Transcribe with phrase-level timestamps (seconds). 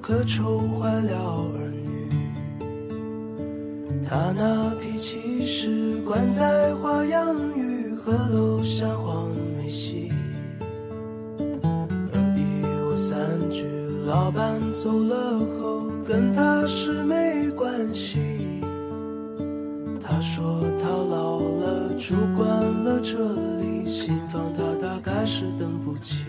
[0.00, 1.12] 可愁坏了
[1.54, 2.08] 儿女。
[4.06, 10.12] 他那脾气是惯在花样鱼和楼下黄梅戏。
[12.12, 13.18] 尔虞我三
[13.50, 13.66] 句，
[14.06, 18.18] 老板走了后，跟他是没关系。
[20.00, 23.16] 他说他老了，住惯了这
[23.58, 26.24] 里，新房他大概是等不起。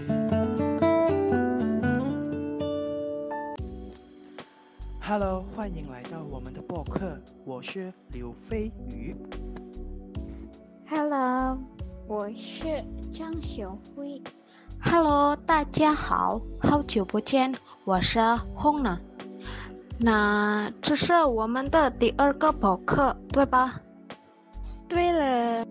[5.07, 9.15] Hello，欢迎来到我们的播客，我是刘飞宇。
[10.89, 11.59] Hello，
[12.07, 14.19] 我是张小辉。
[14.81, 18.19] Hello，大家好，好久不见，我是
[18.55, 18.99] 红呢。
[19.99, 23.79] 那这是我们的第二个播客，对吧？
[24.89, 25.67] 对了，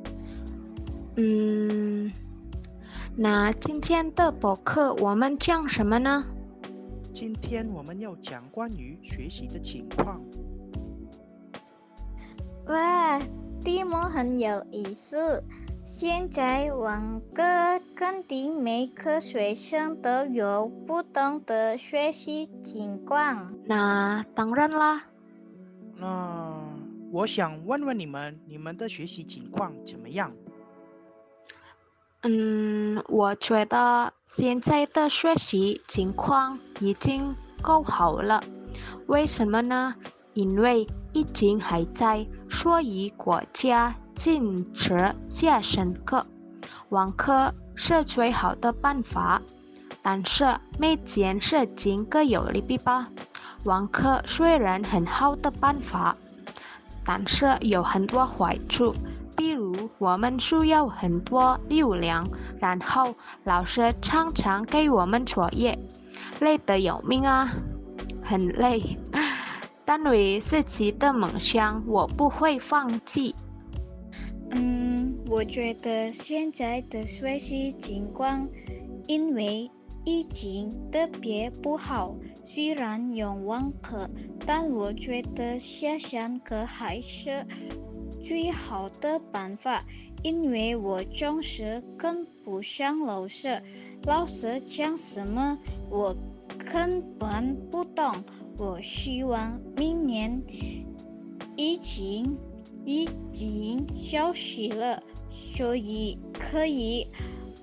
[1.16, 2.12] 嗯，
[3.16, 6.24] 那今天的播客我们讲什么呢？
[7.14, 10.20] 今天我们要讲关于学习的情况。
[12.66, 13.20] 哇，
[13.64, 15.44] 题目很有意思。
[15.84, 17.44] 现在网课
[17.94, 23.54] 肯定每个学生都有不同的学习情况。
[23.64, 25.04] 那当然啦，
[25.96, 26.68] 那
[27.12, 30.32] 我想问问你们，你们的学习情况怎么样？
[32.26, 38.42] 嗯，我觉得现在的学习情况已经够好了。
[39.08, 39.94] 为什么呢？
[40.32, 46.26] 因为疫情还在，所以国家禁止线上课，
[46.88, 49.42] 网课是最好的办法。
[50.02, 53.08] 但是每件事情各有利弊吧。
[53.64, 56.16] 网课虽然很好的办法，
[57.04, 58.94] 但是有很多坏处。
[59.36, 62.28] 比如，我们需要很多流量，
[62.58, 63.14] 然后
[63.44, 65.78] 老师常常给我们作业，
[66.40, 67.50] 累得要命啊，
[68.22, 68.82] 很累。
[69.84, 73.34] 但为自己的梦想，我不会放弃。
[74.50, 78.48] 嗯，我觉得现在的学习情况，
[79.06, 79.70] 因为
[80.04, 82.14] 疫情特别不好。
[82.46, 84.08] 虽然有网课，
[84.46, 87.44] 但我觉得线上课还是
[88.26, 89.84] 最好的办法，
[90.22, 93.62] 因为我总是跟不上老师，
[94.04, 95.58] 老师讲什么
[95.90, 96.16] 我
[96.72, 98.24] 根本不懂。
[98.56, 100.42] 我希望明年
[101.56, 102.36] 疫情
[102.84, 105.02] 已经消失了，
[105.56, 107.06] 所以可以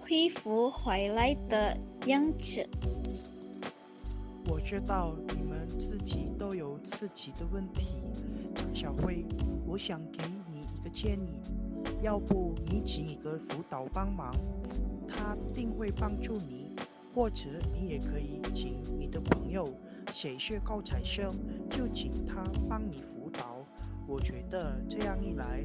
[0.01, 2.67] 恢复回来的样子。
[4.49, 7.87] 我知道你们自己都有自己的问题，
[8.73, 9.23] 小慧，
[9.65, 10.50] 我想给你
[10.81, 11.39] 一个建议，
[12.01, 14.33] 要不你请一个辅导帮忙，
[15.07, 16.75] 他定会帮助你，
[17.13, 19.71] 或者你也可以请你的朋友，
[20.11, 21.31] 谁是高材生，
[21.69, 23.57] 就请他帮你辅导。
[24.07, 25.63] 我觉得这样一来，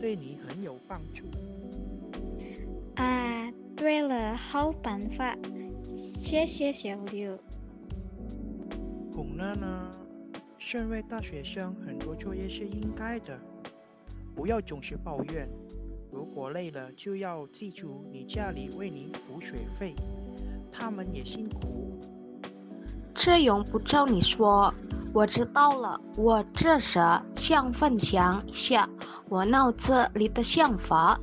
[0.00, 1.26] 对你很有帮助。
[2.96, 5.38] 啊，对了，好办法，
[6.18, 7.38] 谢谢小刘。
[9.14, 9.92] 孔娜呢？
[10.58, 13.38] 身为大学生，很多作业是应该的，
[14.36, 15.48] 不要总是抱怨。
[16.12, 19.94] 如果累了，就要记住你家里为你付学费，
[20.70, 21.98] 他们也辛苦。
[23.14, 24.72] 这用不照你说，
[25.14, 25.98] 我知道了。
[26.16, 27.00] 我这时
[27.34, 28.88] 想分享一下
[29.30, 31.18] 我脑子里的想法。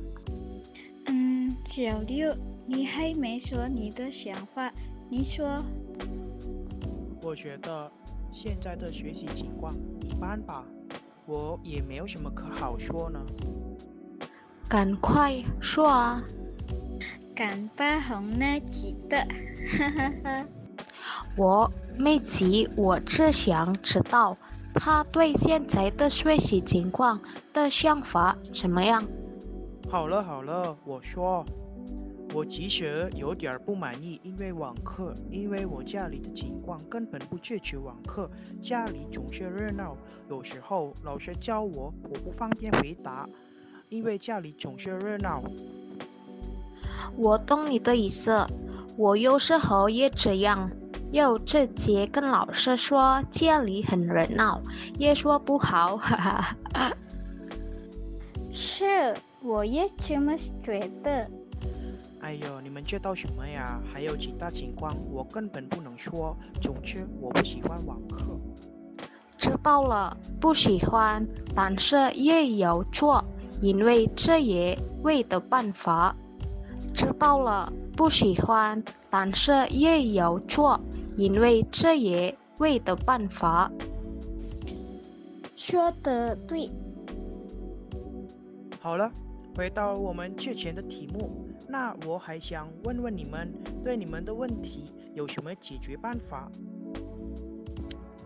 [1.06, 2.34] 嗯，小六，
[2.66, 4.72] 你还没说你的想法，
[5.08, 5.62] 你说。
[7.22, 7.90] 我觉得
[8.32, 10.64] 现在的学习情况一般吧，
[11.26, 13.20] 我也没有什么可好说呢。
[14.68, 16.22] 赶快说啊！
[17.34, 19.16] 敢把红那急的，
[19.78, 20.46] 哈哈哈。
[21.36, 24.36] 我没急，我只想知道
[24.74, 27.20] 他对现在的学习情况
[27.52, 29.04] 的想法怎么样。
[29.90, 31.44] 好了好了，我说。
[32.34, 38.28] 我其实有点不满意，因为网课，因为我家里的情况根本不支持网课，
[38.60, 39.96] 家里总是热闹，
[40.28, 43.28] 有时候老师教我，我不方便回答，
[43.88, 45.44] 因为家里总是热闹。
[47.16, 48.44] 我懂你的意思，
[48.96, 50.68] 我有时候也这样，
[51.12, 54.60] 要直接跟老师说家里很热闹，
[54.98, 56.56] 也说不好，哈哈。
[58.52, 61.30] 是，我也这么觉得。
[62.24, 63.78] 哎呦，你们知道什么呀？
[63.92, 66.34] 还有其他情况，我根本不能说。
[66.58, 68.24] 总之，我不喜欢网课。
[69.36, 73.22] 知道了，不喜欢，但是也要做，
[73.60, 76.16] 因为这也为的办法。
[76.94, 80.80] 知道了，不喜欢，但是也要做，
[81.18, 83.70] 因为这也为的办法。
[85.56, 86.70] 说的对。
[88.80, 89.10] 好了，
[89.54, 91.30] 回到我们之前的题目，
[91.66, 93.52] 那我还想问问你们，
[93.82, 96.48] 对你们的问题有什么解决办法？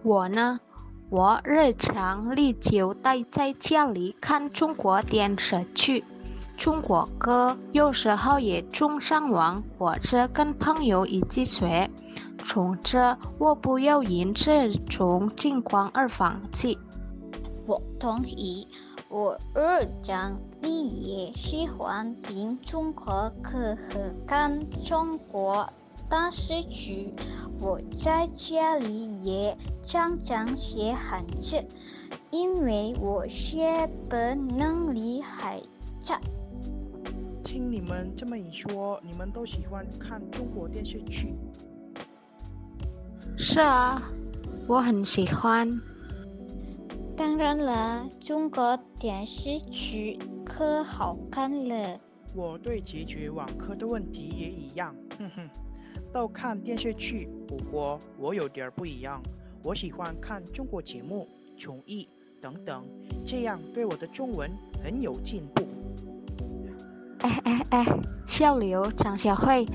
[0.03, 0.61] 我呢，
[1.09, 6.05] 我日常里就待在家里看中国电视剧、
[6.57, 11.89] 中国歌，有时候也中上网或者跟朋友一起学。
[12.47, 16.79] 从这，我不要因这种情况而放弃。
[17.67, 18.67] 我同意。
[19.11, 25.67] 我日常里也喜欢听中国歌和看中国
[26.11, 27.15] 电视剧。
[27.59, 29.57] 我在家里也
[29.87, 31.65] 常常写汉字，
[32.31, 35.59] 因为我学的能力还
[36.03, 36.21] 差。
[37.43, 41.35] 听你们这么一说，你们都喜欢看中国电视剧？
[43.39, 44.03] 是啊，
[44.67, 45.81] 我很喜欢。
[47.19, 51.99] 当然了，中国电视剧可好看了。
[52.33, 55.51] 我对解决网课的问题也一样，哼哼，
[56.13, 57.29] 都看电视剧。
[57.49, 59.21] 不过我有点不一样，
[59.65, 61.27] 我喜欢看中国节目、
[61.57, 62.09] 综艺
[62.41, 62.87] 等等，
[63.27, 64.49] 这样对我的中文
[64.81, 65.67] 很有进步。
[67.19, 67.87] 哎哎哎，
[68.29, 69.67] 小刘、张小慧，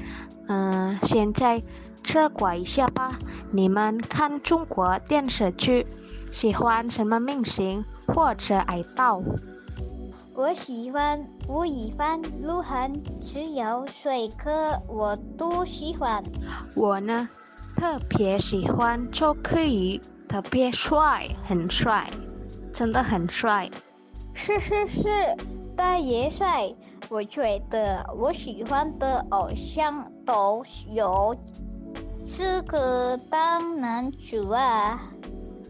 [0.48, 1.62] 嗯，现在
[2.04, 3.20] 撤拐一下吧。
[3.52, 5.86] 你们看中国电视剧？
[6.34, 9.24] 喜欢什么明星或者爱豆？
[10.34, 12.92] 我喜欢吴亦凡、鹿晗，
[13.22, 16.24] 只要帅哥我都喜欢。
[16.76, 17.30] 我呢，
[17.78, 22.10] 特别喜欢周柯宇，特别帅，很帅，
[22.74, 23.70] 真的很帅。
[24.34, 25.10] 是是是，
[25.78, 26.74] 大爷帅。
[27.10, 31.36] 我觉得我喜欢的偶像都有
[32.18, 35.13] 资格当男主啊。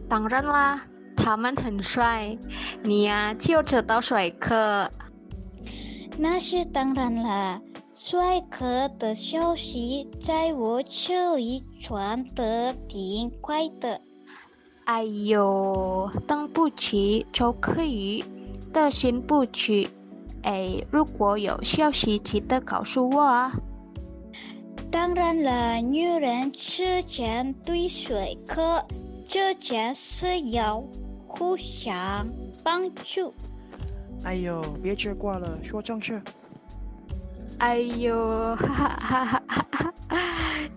[0.08, 0.80] 当然啦，
[1.16, 2.36] 他们很帅，
[2.82, 4.90] 你呀就知道帅哥。
[6.16, 7.60] 那是当然啦，
[7.96, 14.00] 帅哥的消息在我这里传得挺快的。
[14.84, 18.22] 哎呦，等不起就可以
[18.72, 19.88] 的新部曲。
[20.42, 23.52] 哎，如果有消息记得告诉我啊。
[24.90, 28.84] 当然了，女人之前对帅哥。
[29.26, 30.82] 这件事要
[31.26, 32.28] 互相
[32.62, 33.34] 帮助。
[34.22, 36.20] 哎呦，别结挂了，说正事。
[37.58, 40.18] 哎呦，哈哈哈哈哈哈！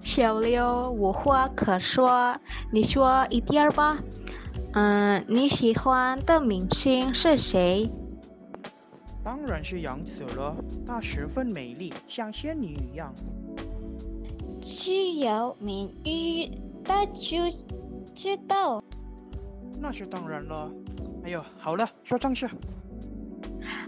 [0.02, 2.36] 小刘无话可说，
[2.72, 3.98] 你说一点吧。
[4.74, 7.90] 嗯，你喜欢的明星是谁？
[9.24, 10.56] 当然是杨紫了，
[10.86, 13.14] 她十分美丽，像仙女一样。
[14.62, 16.52] 只要美女，
[16.84, 17.38] 她就。
[18.18, 18.84] 知道，
[19.80, 20.72] 那是当然了。
[21.24, 22.50] 哎呦，好了，说正事。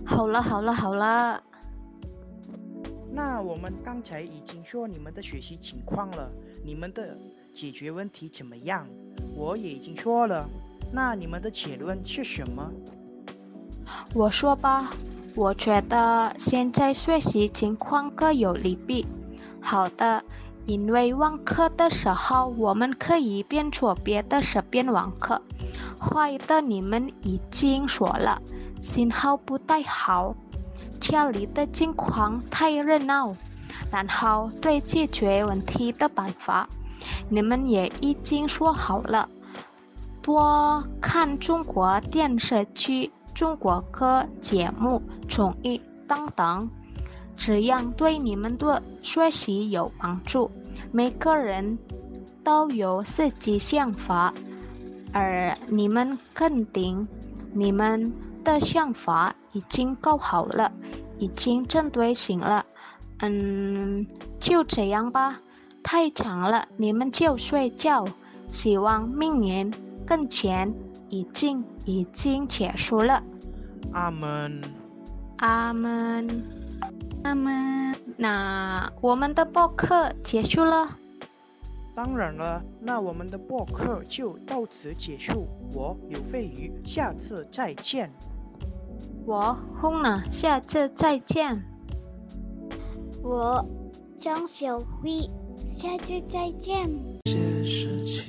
[0.05, 1.43] 好了，好了，好了。
[3.11, 6.29] 那我们刚才已经说你们的学习情况了，
[6.63, 7.17] 你们的
[7.51, 8.87] 解决问题怎么样？
[9.35, 10.47] 我也已经说了。
[10.93, 12.71] 那你们的结论是什么？
[14.13, 14.93] 我说吧，
[15.35, 19.07] 我觉得现在学习情况各有利弊。
[19.59, 20.23] 好的。
[20.65, 25.41] 因为网课的时候，我们可以边做别的事边网课。
[25.99, 28.41] 坏的你们已经说了，
[28.81, 30.35] 信号不太好，
[30.99, 33.35] 家里的情况太热闹。
[33.91, 36.67] 然后对解决问题的办法，
[37.29, 39.27] 你们也已经说好了，
[40.21, 46.69] 多看中国电视剧、中国歌节目、综艺等等，
[47.39, 50.51] 这样对你们的学习有帮助。
[50.91, 51.79] 每个人
[52.43, 54.33] 都有自己想法，
[55.13, 57.07] 而你们肯定
[57.53, 58.11] 你们
[58.43, 60.69] 的想法已经够好了，
[61.17, 62.65] 已经针对性了。
[63.19, 64.05] 嗯，
[64.37, 65.39] 就这样吧。
[65.81, 68.05] 太长了，你们就睡觉。
[68.51, 69.71] 希望明年
[70.05, 70.73] 更前
[71.07, 73.23] 已经已经结束了。
[73.93, 74.61] 阿门。
[75.37, 76.58] 阿门。
[77.29, 80.97] 那么，那我们的播客结束了。
[81.93, 85.47] 当然了，那我们的播客就到此结束。
[85.71, 88.11] 我刘飞鱼，下次再见。
[89.27, 91.61] 我轰了，下次再见。
[93.21, 93.63] 我
[94.19, 95.29] 张小辉，
[95.77, 96.89] 下次再见。
[97.63, 98.25] 事情